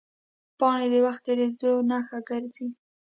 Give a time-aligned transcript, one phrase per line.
[0.59, 2.67] پاڼې د وخت تېرېدو نښه ګرځي